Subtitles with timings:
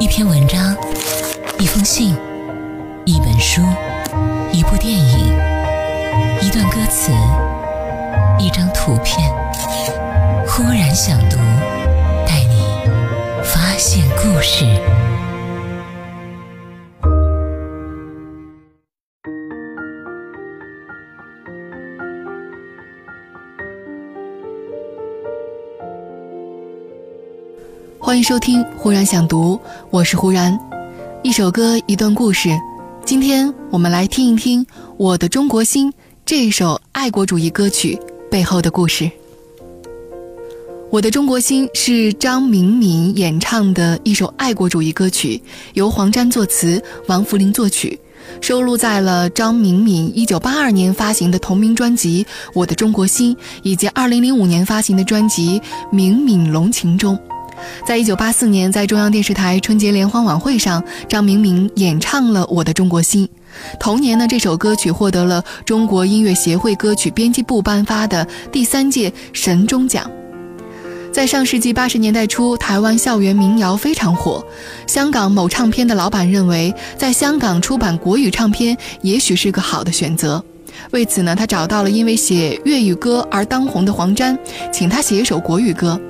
[0.00, 0.76] 一篇文章，
[1.58, 2.16] 一封信，
[3.04, 3.62] 一本书，
[4.52, 5.36] 一部电影，
[6.40, 7.10] 一段歌词，
[8.38, 9.28] 一张图片。
[10.46, 11.36] 忽然想读，
[12.24, 12.62] 带你
[13.42, 14.64] 发现故事。
[28.08, 29.54] 欢迎收听《忽然想读》，
[29.90, 30.58] 我是忽然。
[31.22, 32.48] 一首歌，一段故事。
[33.04, 34.64] 今天我们来听一听
[34.96, 35.92] 《我的中国心》
[36.24, 39.04] 这一首爱国主义歌曲背后的故事。
[40.88, 45.38] 《我的中国心》是张明敏演唱的一首爱国主义歌曲，
[45.74, 48.00] 由黄沾作词，王福林作曲，
[48.40, 55.60] 收录在了张明敏1982年发行的同名专辑《我的中国心》以及2005年发行的专辑
[55.94, 57.18] 《明敏龙情》中。
[57.86, 63.26] 在一九八四年，在中央电视台春节联欢晚会上，张明敏演唱了《我的中国心》。
[63.80, 70.08] 同年呢，这首歌曲获得了中国音乐协会歌曲编辑部颁发的第三届神钟奖。
[71.10, 74.44] 在上世纪八十年代初，台湾校园民谣非常火。
[74.86, 80.44] 香港某唱片的老板认为，在香港出版国语唱片也许是个好的选择。
[80.92, 84.38] 为此呢，他找到了因为写粤语歌而当红的黄沾，
[84.72, 86.00] 请他写一首国语歌。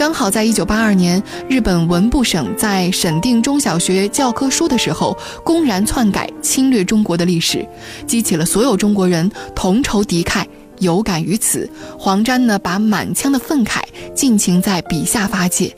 [0.00, 7.68] 刚好在一九八二年，日本文部省在审定中小学教科书的时候，公然篡改侵略中国的历史，
[8.06, 10.42] 激起了所有中国人同仇敌忾。
[10.78, 13.82] 有感于此，黄沾呢把满腔的愤慨
[14.14, 15.70] 尽情在笔下发泄。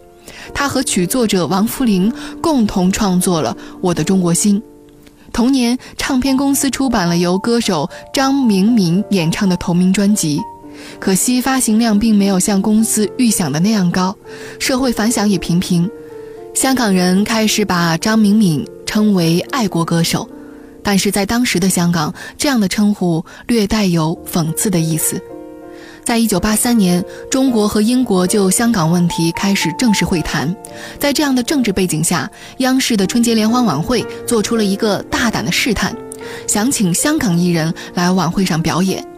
[0.54, 4.56] 他和曲作者王福林共同创作了《我的中国心》。
[5.32, 10.40] 同年，唱片公司出版了由歌手张明敏演唱的同名专辑。
[10.98, 14.16] 可惜发行量并没有像公司预想的那样高，
[14.58, 15.90] 社会反响也平平。
[16.54, 20.28] 香港人开始把张明敏称为爱国歌手，
[20.82, 25.20] 但是在当时的香港，这样的称呼略带有讽刺的意思。
[26.04, 30.54] 在一九八三年，中国和英国就香港问题开始正式会谈，
[30.98, 32.28] 在这样的政治背景下，
[32.58, 35.96] 央视的春节联欢晚会做出了一个大胆的试探，
[36.48, 39.11] 想请香港艺人来晚会上表演。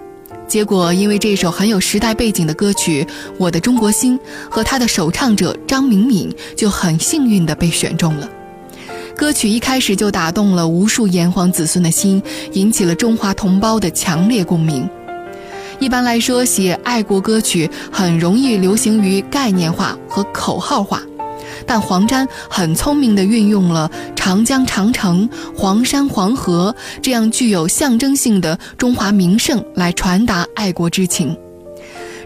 [0.47, 3.05] 结果，因为这首很有时代背景的歌曲
[3.38, 4.19] 《我的中国心》
[4.49, 8.28] 和他的首唱者张明敏就很幸运地被选中了。
[9.16, 12.22] 歌曲一开始就打动了无数炎黄子孙的心，
[12.53, 14.88] 引起了中华同胞的强烈共鸣。
[15.81, 21.03] 一般来说，写爱国歌曲很容易流行于概念化和口号化。
[21.66, 31.37] 但黄沾很聪明地运用了长江、长城、黄山、黄河这样具有象征性的中华名胜来传达爱国之情。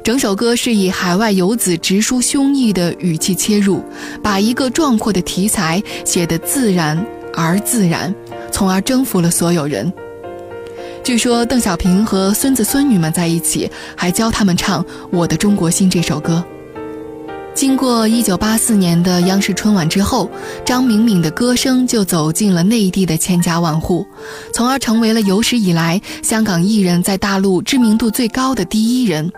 [0.04, 3.84] 整首歌是以海外游子直抒胸臆的语气切入，
[4.22, 8.14] 把一个壮阔的题材写得自然而自然，
[8.50, 9.92] 从而征服了所有人。
[11.04, 16.42] 据说邓小平和孙子孙女们在一起，还教他们唱《我的中国心》这首歌。
[17.58, 20.30] 经过一九八四年的央视春晚之后，
[20.64, 24.06] 张明敏的歌声就走进了内地的千家万户，
[24.54, 29.28] 从而成为了有史以来香港艺人在大陆知名度最高的第一人。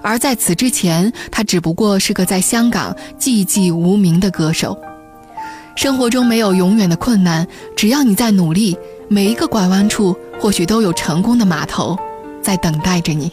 [0.00, 4.74] 而在此之前，他只不过是个在香港寂寂无名的歌手。
[5.76, 7.46] 生活中没有永远的困难，
[7.76, 8.74] 只要你在努力，
[9.08, 11.94] 每一个拐弯处或许都有成功的码头
[12.40, 13.30] 在等待着你。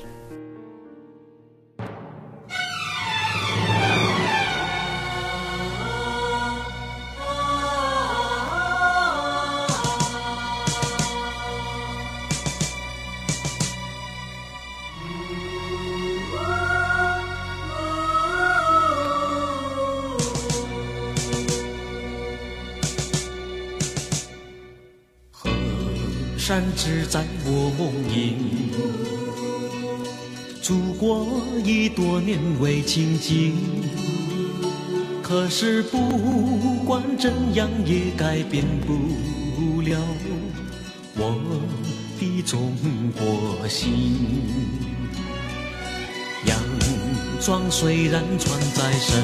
[26.48, 28.36] 山只在我梦萦，
[30.62, 33.56] 祖国已多年未亲近。
[35.24, 35.98] 可是不
[36.86, 40.00] 管怎样也改变不了
[41.16, 41.36] 我
[42.20, 42.76] 的中
[43.18, 44.44] 国心。
[46.46, 46.60] 洋
[47.42, 49.24] 装虽然穿在身，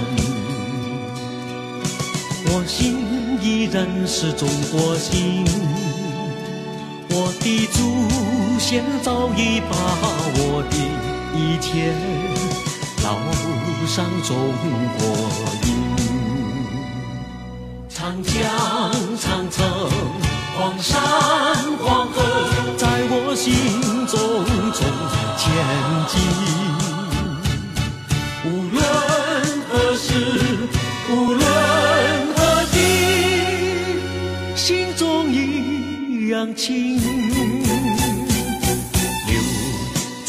[2.47, 2.97] 我心
[3.43, 5.45] 依然是中国心。
[7.13, 9.75] 我的祖先早已把
[10.37, 10.77] 我的
[11.35, 11.91] 一切
[13.03, 13.19] 烙
[13.85, 14.37] 上中
[14.97, 15.01] 国
[15.67, 15.69] 印。
[17.89, 18.31] 长江、
[19.19, 19.59] 长城、
[20.57, 21.01] 黄山、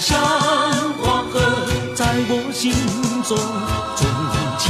[0.00, 0.18] 山、
[1.02, 1.38] 黄河，
[1.94, 2.72] 在我心
[3.22, 3.36] 中
[3.96, 4.08] 重
[4.58, 4.66] 千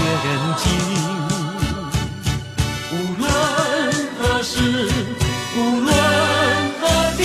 [0.59, 0.67] 金。
[2.91, 3.25] 无论
[4.19, 4.91] 何时，
[5.57, 5.89] 无论
[6.81, 6.83] 何
[7.17, 7.23] 地，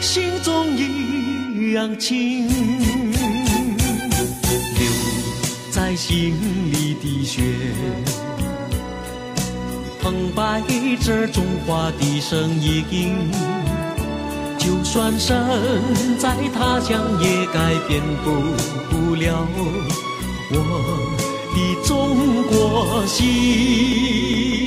[0.00, 2.46] 心中一样情。
[4.78, 4.86] 留
[5.72, 6.36] 在心
[6.70, 7.42] 里的血。
[10.00, 10.62] 澎湃
[10.96, 13.28] 着中华的声音，
[14.60, 15.34] 就算身
[16.18, 19.46] 在他乡，也改变不了
[20.52, 20.54] 我
[21.54, 21.88] 的中
[22.44, 24.59] 国心。